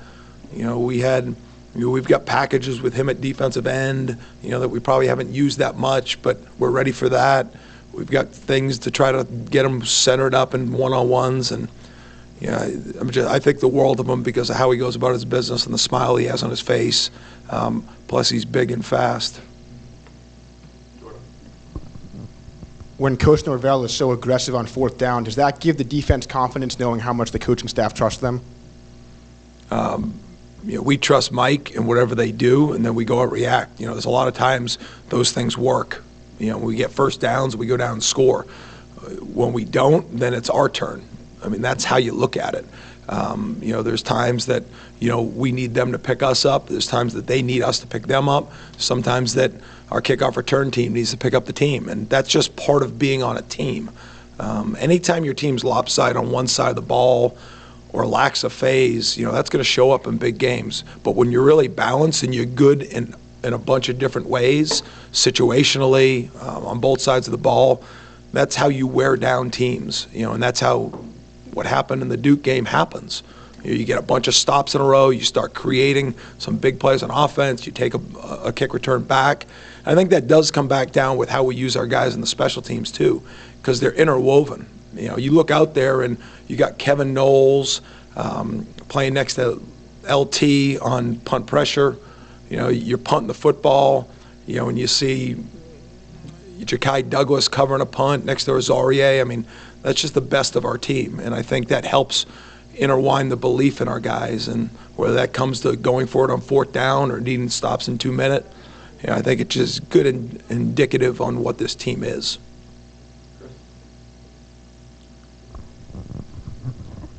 you 0.53 0.63
know, 0.63 0.79
we 0.79 0.99
had, 0.99 1.25
you 1.25 1.35
know, 1.75 1.89
we've 1.89 2.07
got 2.07 2.25
packages 2.25 2.81
with 2.81 2.93
him 2.93 3.09
at 3.09 3.21
defensive 3.21 3.67
end, 3.67 4.17
you 4.43 4.49
know, 4.49 4.59
that 4.59 4.69
we 4.69 4.79
probably 4.79 5.07
haven't 5.07 5.33
used 5.33 5.59
that 5.59 5.77
much, 5.77 6.21
but 6.21 6.39
we're 6.59 6.71
ready 6.71 6.91
for 6.91 7.09
that. 7.09 7.47
We've 7.93 8.09
got 8.09 8.29
things 8.29 8.79
to 8.79 8.91
try 8.91 9.11
to 9.11 9.23
get 9.23 9.65
him 9.65 9.85
centered 9.85 10.33
up 10.33 10.53
in 10.53 10.71
one-on-ones, 10.71 11.51
and, 11.51 11.67
know, 12.41 12.57
I'm 12.99 13.09
just, 13.09 13.29
I 13.29 13.39
think 13.39 13.59
the 13.59 13.67
world 13.67 13.99
of 13.99 14.07
him 14.07 14.23
because 14.23 14.49
of 14.49 14.55
how 14.55 14.71
he 14.71 14.77
goes 14.77 14.95
about 14.95 15.13
his 15.13 15.25
business 15.25 15.65
and 15.65 15.73
the 15.73 15.79
smile 15.79 16.15
he 16.15 16.25
has 16.25 16.41
on 16.41 16.49
his 16.49 16.61
face. 16.61 17.11
Um, 17.49 17.87
plus, 18.07 18.29
he's 18.29 18.45
big 18.45 18.71
and 18.71 18.85
fast. 18.85 19.41
When 22.97 23.17
Coach 23.17 23.45
Norvell 23.45 23.83
is 23.83 23.93
so 23.93 24.11
aggressive 24.11 24.55
on 24.55 24.67
fourth 24.67 24.97
down, 24.97 25.23
does 25.23 25.35
that 25.35 25.59
give 25.59 25.77
the 25.77 25.83
defense 25.83 26.25
confidence 26.25 26.79
knowing 26.79 26.99
how 26.99 27.13
much 27.13 27.31
the 27.31 27.39
coaching 27.39 27.67
staff 27.67 27.93
trusts 27.93 28.21
them? 28.21 28.41
you 30.63 30.75
know, 30.75 30.81
we 30.81 30.97
trust 30.97 31.31
Mike 31.31 31.75
and 31.75 31.87
whatever 31.87 32.15
they 32.15 32.31
do, 32.31 32.73
and 32.73 32.85
then 32.85 32.93
we 32.93 33.03
go 33.05 33.19
out 33.19 33.23
and 33.23 33.31
react. 33.31 33.79
You 33.79 33.87
know, 33.87 33.93
there's 33.93 34.05
a 34.05 34.09
lot 34.09 34.27
of 34.27 34.33
times 34.33 34.77
those 35.09 35.31
things 35.31 35.57
work. 35.57 36.03
You 36.41 36.51
know, 36.51 36.57
we 36.57 36.75
get 36.75 36.91
first 36.91 37.21
downs, 37.21 37.55
we 37.55 37.67
go 37.67 37.77
down 37.77 37.93
and 37.93 38.03
score. 38.03 38.43
When 39.33 39.53
we 39.53 39.65
don't, 39.65 40.19
then 40.19 40.33
it's 40.33 40.49
our 40.49 40.69
turn. 40.69 41.03
I 41.43 41.49
mean, 41.49 41.61
that's 41.61 41.83
how 41.83 41.97
you 41.97 42.13
look 42.13 42.37
at 42.37 42.53
it. 42.53 42.65
Um, 43.09 43.57
you 43.61 43.73
know, 43.73 43.81
there's 43.81 44.03
times 44.03 44.45
that, 44.45 44.63
you 44.99 45.09
know, 45.09 45.21
we 45.21 45.51
need 45.51 45.73
them 45.73 45.91
to 45.91 45.99
pick 45.99 46.23
us 46.23 46.45
up. 46.45 46.67
There's 46.67 46.87
times 46.87 47.13
that 47.13 47.27
they 47.27 47.41
need 47.41 47.61
us 47.61 47.79
to 47.79 47.87
pick 47.87 48.07
them 48.07 48.29
up. 48.29 48.51
Sometimes 48.77 49.33
that 49.33 49.51
our 49.89 50.01
kickoff 50.01 50.35
return 50.35 50.71
team 50.71 50.93
needs 50.93 51.11
to 51.11 51.17
pick 51.17 51.33
up 51.33 51.45
the 51.45 51.53
team. 51.53 51.89
And 51.89 52.07
that's 52.09 52.29
just 52.29 52.55
part 52.55 52.83
of 52.83 52.99
being 52.99 53.23
on 53.23 53.37
a 53.37 53.41
team. 53.41 53.89
Um, 54.39 54.77
anytime 54.79 55.25
your 55.25 55.33
team's 55.33 55.63
lopsided 55.63 56.15
on 56.15 56.31
one 56.31 56.47
side 56.47 56.69
of 56.69 56.75
the 56.75 56.81
ball, 56.81 57.37
or 57.93 58.05
lacks 58.05 58.43
a 58.43 58.49
phase, 58.49 59.17
you 59.17 59.25
know, 59.25 59.31
that's 59.31 59.49
going 59.49 59.59
to 59.59 59.69
show 59.69 59.91
up 59.91 60.07
in 60.07 60.17
big 60.17 60.37
games. 60.37 60.83
But 61.03 61.15
when 61.15 61.31
you're 61.31 61.43
really 61.43 61.67
balanced 61.67 62.23
and 62.23 62.33
you're 62.33 62.45
good 62.45 62.83
in, 62.83 63.13
in 63.43 63.53
a 63.53 63.57
bunch 63.57 63.89
of 63.89 63.97
different 63.97 64.27
ways, 64.27 64.83
situationally, 65.11 66.33
um, 66.43 66.65
on 66.65 66.79
both 66.79 67.01
sides 67.01 67.27
of 67.27 67.31
the 67.31 67.37
ball, 67.37 67.83
that's 68.33 68.55
how 68.55 68.69
you 68.69 68.87
wear 68.87 69.15
down 69.17 69.51
teams, 69.51 70.07
you 70.13 70.21
know, 70.21 70.33
and 70.33 70.41
that's 70.41 70.59
how 70.59 70.83
what 71.53 71.65
happened 71.65 72.01
in 72.01 72.07
the 72.07 72.17
Duke 72.17 72.43
game 72.43 72.65
happens. 72.65 73.23
You, 73.63 73.71
know, 73.71 73.77
you 73.77 73.85
get 73.85 73.99
a 73.99 74.03
bunch 74.03 74.27
of 74.27 74.35
stops 74.35 74.73
in 74.73 74.81
a 74.81 74.83
row, 74.83 75.09
you 75.09 75.23
start 75.23 75.53
creating 75.53 76.15
some 76.37 76.57
big 76.57 76.79
plays 76.79 77.03
on 77.03 77.11
offense, 77.11 77.65
you 77.65 77.71
take 77.71 77.93
a, 77.93 78.01
a 78.45 78.53
kick 78.53 78.73
return 78.73 79.03
back. 79.03 79.45
I 79.85 79.95
think 79.95 80.11
that 80.11 80.27
does 80.27 80.51
come 80.51 80.67
back 80.67 80.91
down 80.91 81.17
with 81.17 81.29
how 81.29 81.43
we 81.43 81.55
use 81.55 81.75
our 81.75 81.87
guys 81.87 82.15
in 82.15 82.21
the 82.21 82.27
special 82.27 82.61
teams 82.61 82.91
too, 82.91 83.21
because 83.61 83.79
they're 83.79 83.93
interwoven. 83.93 84.65
You 84.93 85.09
know, 85.09 85.17
you 85.17 85.31
look 85.31 85.51
out 85.51 85.73
there 85.73 86.01
and 86.01 86.17
you 86.47 86.55
got 86.55 86.77
Kevin 86.77 87.13
Knowles 87.13 87.81
um, 88.15 88.65
playing 88.87 89.13
next 89.13 89.35
to 89.35 89.61
LT 90.09 90.81
on 90.81 91.17
punt 91.21 91.47
pressure. 91.47 91.97
You 92.51 92.57
know, 92.57 92.67
you're 92.67 92.97
punting 92.97 93.27
the 93.27 93.33
football. 93.33 94.09
You 94.45 94.57
know, 94.57 94.69
and 94.69 94.77
you 94.77 94.87
see 94.87 95.37
Ja'Khi 96.59 97.09
Douglas 97.09 97.47
covering 97.47 97.81
a 97.81 97.85
punt 97.85 98.25
next 98.25 98.45
to 98.45 98.51
Rosarie. 98.51 99.21
I 99.21 99.23
mean, 99.23 99.45
that's 99.81 100.01
just 100.01 100.13
the 100.13 100.21
best 100.21 100.55
of 100.55 100.65
our 100.65 100.77
team, 100.77 101.19
and 101.19 101.33
I 101.33 101.41
think 101.41 101.69
that 101.69 101.85
helps 101.85 102.25
intertwine 102.75 103.29
the 103.29 103.37
belief 103.37 103.81
in 103.81 103.87
our 103.87 103.99
guys. 103.99 104.47
And 104.47 104.69
whether 104.95 105.13
that 105.13 105.33
comes 105.33 105.61
to 105.61 105.75
going 105.75 106.07
for 106.07 106.25
it 106.25 106.31
on 106.31 106.41
fourth 106.41 106.73
down 106.73 107.11
or 107.11 107.19
needing 107.19 107.49
stops 107.49 107.87
in 107.87 107.97
two 107.97 108.11
minute, 108.11 108.45
you 109.01 109.07
know, 109.07 109.15
I 109.15 109.21
think 109.21 109.39
it's 109.39 109.55
just 109.55 109.89
good 109.89 110.05
and 110.05 110.43
indicative 110.49 111.21
on 111.21 111.43
what 111.43 111.57
this 111.57 111.73
team 111.73 112.03
is. 112.03 112.37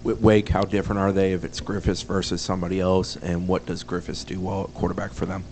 Wake, 0.05 0.49
how 0.49 0.63
different 0.63 1.01
are 1.01 1.13
they 1.13 1.33
if 1.33 1.45
it's 1.45 1.61
Griffis 1.61 2.05
versus 2.05 2.41
somebody 2.41 2.81
else, 2.81 3.17
and 3.17 3.47
what 3.47 3.67
does 3.67 3.85
Griffis 3.85 4.27
do 4.27 4.41
well 4.41 4.65
at 4.65 4.75
quarterback 4.75 5.13
for 5.13 5.27
them? 5.27 5.45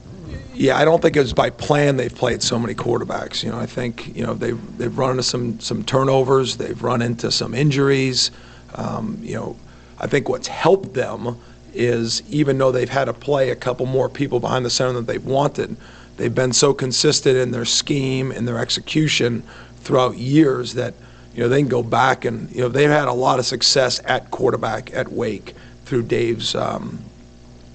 Yeah, 0.54 0.76
I 0.78 0.84
don't 0.84 1.00
think 1.00 1.16
it's 1.16 1.32
by 1.32 1.50
plan 1.50 1.96
they've 1.96 2.14
played 2.14 2.42
so 2.42 2.58
many 2.58 2.74
quarterbacks. 2.74 3.42
You 3.42 3.50
know, 3.50 3.58
I 3.58 3.66
think, 3.66 4.14
you 4.14 4.26
know, 4.26 4.34
they've, 4.34 4.78
they've 4.78 4.96
run 4.96 5.12
into 5.12 5.22
some, 5.22 5.58
some 5.60 5.84
turnovers, 5.84 6.56
they've 6.56 6.80
run 6.82 7.02
into 7.02 7.30
some 7.30 7.54
injuries. 7.54 8.30
Um, 8.74 9.18
you 9.22 9.34
know, 9.34 9.56
I 9.98 10.06
think 10.06 10.28
what's 10.28 10.48
helped 10.48 10.94
them 10.94 11.38
is 11.72 12.22
even 12.30 12.58
though 12.58 12.72
they've 12.72 12.90
had 12.90 13.06
to 13.06 13.12
play 13.12 13.50
a 13.50 13.56
couple 13.56 13.86
more 13.86 14.08
people 14.08 14.40
behind 14.40 14.64
the 14.64 14.70
center 14.70 14.92
than 14.92 15.06
they've 15.06 15.24
wanted, 15.24 15.76
they've 16.16 16.34
been 16.34 16.52
so 16.52 16.74
consistent 16.74 17.36
in 17.36 17.50
their 17.52 17.64
scheme 17.64 18.30
and 18.32 18.46
their 18.46 18.58
execution 18.58 19.42
throughout 19.80 20.16
years 20.18 20.74
that, 20.74 20.94
you 21.34 21.42
know, 21.42 21.48
they 21.48 21.60
can 21.60 21.68
go 21.68 21.82
back 21.82 22.24
and, 22.24 22.50
you 22.50 22.60
know, 22.60 22.68
they've 22.68 22.90
had 22.90 23.08
a 23.08 23.12
lot 23.12 23.38
of 23.38 23.46
success 23.46 24.00
at 24.04 24.30
quarterback 24.30 24.92
at 24.94 25.10
Wake 25.10 25.54
through 25.84 26.02
Dave's, 26.02 26.54
um, 26.54 26.98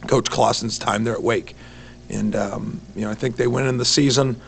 Coach 0.08 0.30
Clawson's 0.30 0.78
time 0.78 1.04
there 1.04 1.14
at 1.14 1.24
Wake. 1.24 1.56
And, 2.10 2.36
um, 2.36 2.82
you 2.96 3.02
know, 3.02 3.12
I 3.12 3.16
think 3.16 3.38
they 3.38 3.48
went 3.48 3.68
in 3.68 3.78
the 3.78 3.86
season, 3.86 4.40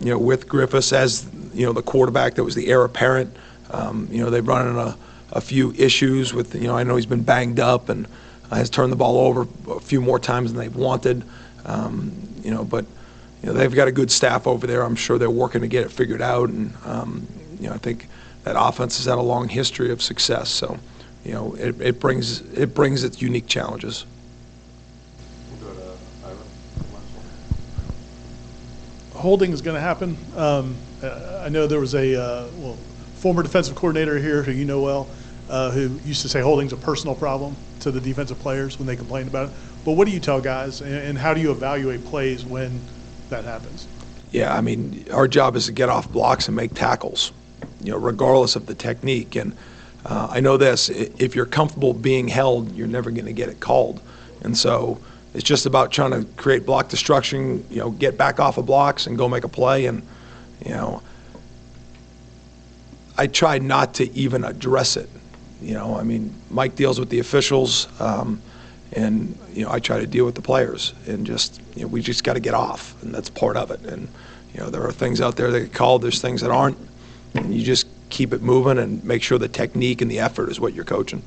you 0.00 0.10
know, 0.10 0.18
with 0.18 0.48
Griffis 0.48 0.92
as, 0.92 1.26
you 1.52 1.64
know, 1.64 1.72
the 1.72 1.82
quarterback 1.82 2.34
that 2.34 2.44
was 2.44 2.54
the 2.54 2.68
heir 2.68 2.84
apparent. 2.84 3.34
Um, 3.70 4.08
you 4.10 4.22
know, 4.22 4.30
they've 4.30 4.46
run 4.46 4.66
into 4.66 4.80
a, 4.80 4.96
a 5.32 5.40
few 5.40 5.72
issues 5.72 6.34
with, 6.34 6.54
you 6.54 6.66
know, 6.66 6.76
I 6.76 6.82
know 6.82 6.96
he's 6.96 7.06
been 7.06 7.22
banged 7.22 7.60
up 7.60 7.88
and 7.88 8.06
uh, 8.50 8.56
has 8.56 8.70
turned 8.70 8.92
the 8.92 8.96
ball 8.96 9.18
over 9.18 9.46
a 9.70 9.80
few 9.80 10.00
more 10.00 10.18
times 10.18 10.52
than 10.52 10.60
they've 10.60 10.74
wanted. 10.74 11.24
Um, 11.64 12.12
you 12.42 12.50
know, 12.50 12.64
but, 12.64 12.84
you 13.42 13.48
know, 13.48 13.52
they've 13.52 13.74
got 13.74 13.88
a 13.88 13.92
good 13.92 14.10
staff 14.10 14.46
over 14.46 14.66
there. 14.66 14.82
I'm 14.82 14.96
sure 14.96 15.18
they're 15.18 15.30
working 15.30 15.60
to 15.60 15.68
get 15.68 15.84
it 15.84 15.92
figured 15.92 16.22
out. 16.22 16.48
And, 16.48 16.72
um, 16.84 17.26
you 17.60 17.68
know, 17.68 17.74
I 17.74 17.78
think 17.78 18.08
that 18.44 18.56
offense 18.58 18.96
has 18.98 19.06
had 19.06 19.18
a 19.18 19.22
long 19.22 19.48
history 19.48 19.90
of 19.90 20.00
success. 20.00 20.50
So, 20.50 20.78
you 21.24 21.32
know, 21.32 21.54
it, 21.54 21.80
it 21.80 22.00
brings, 22.00 22.40
it 22.52 22.74
brings 22.74 23.02
its 23.04 23.20
unique 23.20 23.46
challenges. 23.46 24.06
holding 29.24 29.52
is 29.52 29.62
going 29.62 29.74
to 29.74 29.80
happen. 29.80 30.18
Um, 30.36 30.76
I 31.02 31.48
know 31.48 31.66
there 31.66 31.80
was 31.80 31.94
a 31.94 32.14
uh, 32.14 32.46
well 32.58 32.76
former 33.16 33.42
defensive 33.42 33.74
coordinator 33.74 34.18
here 34.18 34.42
who 34.42 34.52
you 34.52 34.66
know 34.66 34.82
well, 34.82 35.08
uh, 35.48 35.70
who 35.70 35.98
used 36.04 36.20
to 36.22 36.28
say 36.28 36.42
holding's 36.42 36.74
a 36.74 36.76
personal 36.76 37.14
problem 37.14 37.56
to 37.80 37.90
the 37.90 38.02
defensive 38.02 38.38
players 38.40 38.78
when 38.78 38.86
they 38.86 38.96
complain 38.96 39.26
about 39.26 39.48
it. 39.48 39.54
But 39.82 39.92
what 39.92 40.06
do 40.06 40.12
you 40.12 40.20
tell 40.20 40.42
guys, 40.42 40.82
and, 40.82 40.94
and 40.94 41.16
how 41.16 41.32
do 41.32 41.40
you 41.40 41.50
evaluate 41.52 42.04
plays 42.04 42.44
when 42.44 42.78
that 43.30 43.44
happens? 43.44 43.86
Yeah, 44.30 44.54
I 44.54 44.60
mean, 44.60 45.06
our 45.10 45.26
job 45.26 45.56
is 45.56 45.66
to 45.66 45.72
get 45.72 45.88
off 45.88 46.12
blocks 46.12 46.48
and 46.48 46.54
make 46.54 46.74
tackles, 46.74 47.32
you 47.82 47.92
know, 47.92 47.98
regardless 47.98 48.56
of 48.56 48.66
the 48.66 48.74
technique. 48.74 49.36
And 49.36 49.56
uh, 50.04 50.28
I 50.30 50.40
know 50.40 50.56
this: 50.56 50.88
if 50.88 51.34
you're 51.34 51.46
comfortable 51.46 51.92
being 51.92 52.28
held, 52.28 52.74
you're 52.74 52.86
never 52.86 53.10
going 53.10 53.26
to 53.26 53.32
get 53.32 53.48
it 53.48 53.60
called. 53.60 54.00
And 54.42 54.56
so 54.56 55.00
it's 55.32 55.44
just 55.44 55.66
about 55.66 55.90
trying 55.90 56.12
to 56.12 56.24
create 56.34 56.64
block 56.64 56.88
destruction, 56.88 57.66
you 57.70 57.78
know, 57.78 57.90
get 57.90 58.16
back 58.16 58.38
off 58.38 58.58
of 58.58 58.66
blocks 58.66 59.06
and 59.06 59.18
go 59.18 59.28
make 59.28 59.44
a 59.44 59.48
play. 59.48 59.86
And 59.86 60.02
you 60.64 60.70
know, 60.70 61.02
I 63.16 63.26
try 63.26 63.58
not 63.58 63.94
to 63.94 64.12
even 64.14 64.44
address 64.44 64.96
it. 64.96 65.08
You 65.60 65.74
know, 65.74 65.96
I 65.96 66.02
mean, 66.02 66.34
Mike 66.50 66.76
deals 66.76 67.00
with 67.00 67.08
the 67.08 67.20
officials, 67.20 67.88
um, 68.00 68.42
and 68.92 69.36
you 69.52 69.64
know, 69.64 69.70
I 69.70 69.78
try 69.78 69.98
to 69.98 70.06
deal 70.06 70.26
with 70.26 70.34
the 70.34 70.42
players, 70.42 70.92
and 71.06 71.26
just 71.26 71.60
you 71.74 71.82
know, 71.82 71.88
we 71.88 72.02
just 72.02 72.22
got 72.22 72.34
to 72.34 72.40
get 72.40 72.54
off, 72.54 73.00
and 73.02 73.14
that's 73.14 73.30
part 73.30 73.56
of 73.56 73.70
it. 73.70 73.80
And 73.80 74.08
you 74.52 74.60
know, 74.60 74.70
there 74.70 74.82
are 74.82 74.92
things 74.92 75.20
out 75.20 75.36
there 75.36 75.50
that 75.50 75.60
get 75.60 75.72
called, 75.72 76.02
there's 76.02 76.20
things 76.20 76.40
that 76.42 76.50
aren't, 76.50 76.76
you 77.34 77.62
just 77.62 77.86
keep 78.10 78.32
it 78.32 78.42
moving 78.42 78.78
and 78.78 79.02
make 79.04 79.22
sure 79.22 79.38
the 79.38 79.48
technique 79.48 80.00
and 80.00 80.10
the 80.10 80.20
effort 80.20 80.50
is 80.50 80.60
what 80.60 80.72
you're 80.74 80.84
coaching. 80.84 81.22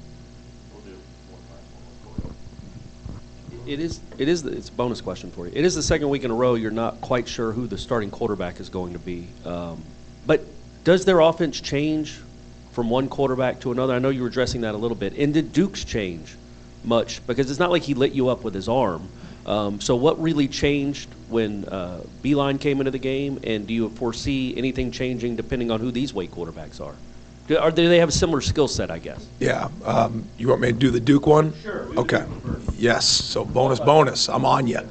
It 3.65 3.81
is, 3.81 3.99
it 4.17 4.29
is, 4.29 4.45
it's 4.45 4.69
a 4.69 4.71
bonus 4.71 5.01
question 5.01 5.29
for 5.29 5.45
you. 5.45 5.51
It 5.53 5.65
is 5.65 5.75
the 5.75 5.83
second 5.83 6.07
week 6.07 6.23
in 6.23 6.31
a 6.31 6.33
row 6.33 6.55
you're 6.55 6.71
not 6.71 7.01
quite 7.01 7.27
sure 7.27 7.51
who 7.51 7.67
the 7.67 7.77
starting 7.77 8.09
quarterback 8.09 8.61
is 8.61 8.69
going 8.69 8.93
to 8.93 8.99
be. 8.99 9.27
Um, 9.43 9.83
But 10.25 10.45
does 10.85 11.03
their 11.03 11.19
offense 11.19 11.59
change 11.59 12.21
from 12.71 12.89
one 12.89 13.09
quarterback 13.09 13.59
to 13.61 13.73
another? 13.73 13.93
I 13.93 13.99
know 13.99 14.09
you 14.09 14.21
were 14.21 14.29
addressing 14.29 14.61
that 14.61 14.73
a 14.73 14.77
little 14.77 14.95
bit. 14.95 15.17
And 15.17 15.33
did 15.33 15.51
Duke's 15.51 15.83
change 15.83 16.37
much? 16.85 17.25
Because 17.27 17.51
it's 17.51 17.59
not 17.59 17.69
like 17.69 17.81
he 17.81 17.93
lit 17.93 18.13
you 18.13 18.29
up 18.29 18.45
with 18.45 18.53
his 18.53 18.69
arm. 18.69 19.09
Um, 19.47 19.79
So 19.79 19.95
what 19.95 20.21
really 20.21 20.47
changed 20.47 21.09
when 21.29 21.65
uh, 21.65 22.01
Belin 22.21 22.59
came 22.59 22.79
into 22.79 22.91
the 22.91 22.99
game? 22.99 23.39
And 23.43 23.65
do 23.65 23.73
you 23.73 23.89
foresee 23.89 24.53
anything 24.57 24.91
changing 24.91 25.35
depending 25.35 25.71
on 25.71 25.79
who 25.79 25.91
these 25.91 26.13
Wake 26.13 26.31
quarterbacks 26.31 26.81
are? 26.81 26.95
Do- 27.47 27.57
Or 27.57 27.71
do 27.71 27.87
they 27.87 27.99
have 27.99 28.09
a 28.09 28.13
similar 28.13 28.41
skill 28.41 28.67
set, 28.67 28.91
I 28.91 28.99
guess? 28.99 29.25
Yeah, 29.39 29.69
um, 29.85 30.25
you 30.37 30.49
want 30.49 30.61
me 30.61 30.67
to 30.67 30.73
do 30.77 30.91
the 30.91 30.99
Duke 30.99 31.25
one? 31.27 31.53
Sure. 31.63 31.87
Okay. 31.97 32.25
Yes, 32.77 33.05
so 33.07 33.45
bonus, 33.45 33.79
bonus, 33.79 34.29
I'm 34.29 34.45
on 34.45 34.67
you. 34.67 34.81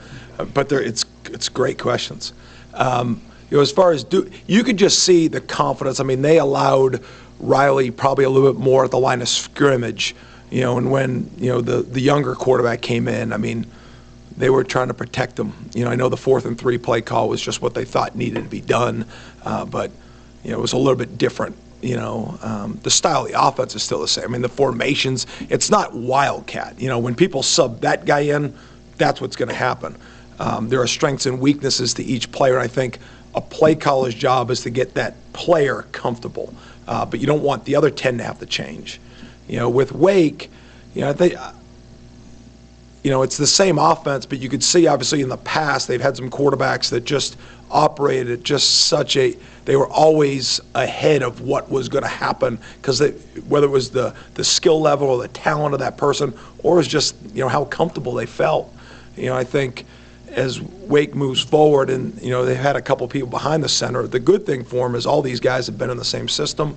But 0.55 0.69
there, 0.69 0.81
it's, 0.83 1.05
it's 1.27 1.49
great 1.49 1.79
questions. 1.79 2.33
Um, 2.75 3.21
You 3.51 3.59
know, 3.59 3.63
as 3.63 3.71
far 3.71 3.93
as 3.93 4.03
Duke, 4.05 4.29
you 4.49 4.65
could 4.65 4.77
just 4.77 5.01
see 5.05 5.29
the 5.29 5.41
confidence. 5.41 6.01
I 6.01 6.05
mean, 6.05 6.21
they 6.23 6.39
allowed 6.39 7.01
Riley 7.39 7.91
probably 7.93 8.25
a 8.25 8.31
little 8.31 8.53
bit 8.53 8.61
more 8.61 8.85
at 8.85 8.91
the 8.91 8.99
line 8.99 9.23
of 9.23 9.29
scrimmage, 9.29 10.17
you 10.51 10.63
know, 10.63 10.79
and 10.79 10.91
when, 10.91 11.31
you 11.39 11.51
know, 11.51 11.61
the, 11.61 11.83
the 11.83 12.01
younger 12.01 12.35
quarterback 12.35 12.81
came 12.83 13.07
in, 13.07 13.33
I 13.33 13.37
mean, 13.37 13.67
they 14.37 14.51
were 14.51 14.65
trying 14.65 14.89
to 14.89 14.95
protect 14.95 15.37
them. 15.37 15.53
You 15.75 15.85
know, 15.85 15.91
I 15.91 15.97
know 15.97 16.09
the 16.09 16.17
fourth 16.17 16.45
and 16.45 16.59
three 16.59 16.79
play 16.79 17.01
call 17.01 17.29
was 17.29 17.41
just 17.41 17.63
what 17.63 17.75
they 17.75 17.85
thought 17.85 18.15
needed 18.15 18.45
to 18.45 18.51
be 18.51 18.61
done, 18.61 19.07
uh, 19.45 19.65
but, 19.65 19.91
you 20.45 20.51
know, 20.51 20.59
it 20.59 20.63
was 20.63 20.73
a 20.73 20.79
little 20.79 20.97
bit 20.97 21.19
different. 21.19 21.57
You 21.83 21.97
know, 21.97 22.39
um, 22.43 22.79
the 22.83 22.91
style 22.91 23.27
of 23.27 23.33
the 23.33 23.41
offense 23.41 23.75
is 23.75 23.83
still 23.83 24.01
the 24.01 24.09
same. 24.09 24.25
I 24.25 24.29
mean, 24.29 24.43
the 24.43 24.49
formations, 24.49 25.27
it's 25.49 25.71
not 25.71 25.95
wildcat. 25.95 26.81
You 26.81 26.89
know, 26.89 26.99
when 26.99 27.15
people 27.15 27.43
sub 27.43 27.81
that 27.81 28.07
guy 28.07 28.21
in, 28.21 28.57
that's 28.97 29.21
what's 29.21 29.37
going 29.37 29.51
to 29.51 29.55
happen. 29.55 29.97
Um, 30.39 30.69
there 30.69 30.81
are 30.81 30.87
strengths 30.87 31.27
and 31.27 31.41
weaknesses 31.41 31.95
to 31.95 32.03
each 32.03 32.31
player, 32.33 32.59
I 32.59 32.67
think 32.67 32.99
a 33.37 33.41
play 33.41 33.75
caller's 33.75 34.15
job 34.15 34.51
is 34.51 34.63
to 34.63 34.71
get 34.71 34.95
that 34.95 35.15
player 35.35 35.83
comfortable. 35.93 36.53
Uh, 36.89 37.05
but 37.05 37.21
you 37.21 37.27
don't 37.27 37.43
want 37.43 37.65
the 37.65 37.77
other 37.77 37.91
10 37.91 38.19
to 38.19 38.25
have 38.25 38.39
to 38.39 38.47
change. 38.47 38.99
You 39.47 39.59
know, 39.59 39.69
with 39.69 39.93
Wake, 39.93 40.51
you 40.95 41.03
know, 41.03 41.13
they, 41.13 41.37
you 43.07 43.13
know, 43.13 43.23
it's 43.23 43.37
the 43.37 43.47
same 43.47 43.79
offense, 43.79 44.27
but 44.27 44.41
you 44.41 44.49
could 44.49 44.65
see 44.65 44.89
obviously 44.89 45.21
in 45.21 45.29
the 45.29 45.37
past 45.37 45.87
they've 45.87 46.01
had 46.01 46.17
some 46.17 46.29
quarterbacks 46.29 46.91
that 46.91 47.05
just 47.05 47.37
operated 47.71 48.41
at 48.41 48.43
just 48.43 48.89
such 48.89 49.17
a 49.17 49.37
they 49.65 49.77
were 49.77 49.87
always 49.91 50.61
ahead 50.75 51.23
of 51.23 51.41
what 51.41 51.71
was 51.71 51.89
going 51.89 52.03
to 52.03 52.09
happen 52.09 52.59
because 52.83 53.01
whether 53.47 53.69
it 53.69 53.71
was 53.71 53.91
the 53.91 54.13
the 54.35 54.43
skill 54.43 54.81
level 54.81 55.07
or 55.07 55.23
the 55.23 55.29
talent 55.29 55.73
of 55.73 55.79
that 55.79 55.97
person 55.97 56.37
or 56.65 56.75
it 56.75 56.77
was 56.79 56.89
just 56.89 57.15
you 57.33 57.41
know 57.41 57.49
how 57.49 57.65
comfortable 57.67 58.13
they 58.13 58.27
felt. 58.27 58.75
You 59.17 59.27
know, 59.27 59.37
I 59.37 59.45
think 59.45 59.85
as 60.31 60.61
Wake 60.61 61.15
moves 61.15 61.41
forward 61.41 61.91
and 61.91 62.21
you 62.21 62.31
know 62.31 62.45
they've 62.45 62.57
had 62.57 62.75
a 62.75 62.83
couple 62.83 63.07
people 63.07 63.29
behind 63.29 63.63
the 63.63 63.69
center. 63.69 64.09
The 64.09 64.19
good 64.19 64.45
thing 64.45 64.65
for 64.65 64.85
them 64.85 64.97
is 64.97 65.07
all 65.07 65.23
these 65.23 65.39
guys 65.39 65.69
have 65.69 65.79
been 65.79 65.91
in 65.91 65.97
the 65.97 66.05
same 66.05 66.27
system. 66.27 66.77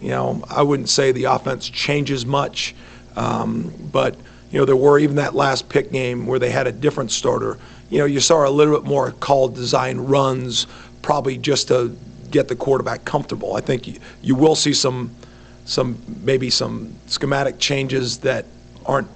You 0.00 0.12
know, 0.12 0.42
I 0.48 0.62
wouldn't 0.62 0.88
say 0.88 1.12
the 1.12 1.24
offense 1.24 1.68
changes 1.68 2.24
much, 2.24 2.74
um, 3.16 3.70
but 3.92 4.16
you 4.50 4.58
know 4.58 4.64
there 4.64 4.76
were 4.76 4.98
even 4.98 5.16
that 5.16 5.34
last 5.34 5.68
pick 5.68 5.92
game 5.92 6.26
where 6.26 6.38
they 6.38 6.50
had 6.50 6.66
a 6.66 6.72
different 6.72 7.10
starter. 7.10 7.58
You 7.90 7.98
know, 7.98 8.04
you 8.04 8.20
saw 8.20 8.46
a 8.46 8.50
little 8.50 8.74
bit 8.74 8.86
more 8.86 9.12
called 9.12 9.54
design 9.54 9.98
runs, 9.98 10.66
probably 11.02 11.38
just 11.38 11.68
to 11.68 11.96
get 12.30 12.48
the 12.48 12.56
quarterback 12.56 13.04
comfortable. 13.04 13.56
I 13.56 13.60
think 13.60 13.86
you, 13.86 13.98
you 14.22 14.34
will 14.34 14.54
see 14.54 14.74
some, 14.74 15.14
some 15.64 15.98
maybe 16.22 16.50
some 16.50 16.94
schematic 17.06 17.58
changes 17.58 18.18
that 18.18 18.44
aren't 18.84 19.08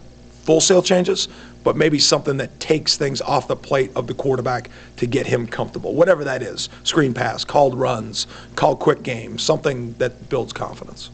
full-sale 0.44 0.82
changes, 0.82 1.28
but 1.62 1.76
maybe 1.76 1.98
something 1.98 2.36
that 2.38 2.58
takes 2.58 2.96
things 2.96 3.20
off 3.20 3.46
the 3.46 3.56
plate 3.56 3.92
of 3.94 4.06
the 4.06 4.14
quarterback 4.14 4.70
to 4.96 5.06
get 5.06 5.26
him 5.26 5.46
comfortable, 5.46 5.94
whatever 5.94 6.24
that 6.24 6.42
is. 6.42 6.68
Screen 6.82 7.14
pass, 7.14 7.44
called 7.44 7.74
runs, 7.74 8.26
called 8.56 8.80
quick 8.80 9.02
games, 9.02 9.42
something 9.42 9.92
that 9.94 10.28
builds 10.28 10.52
confidence. 10.52 11.10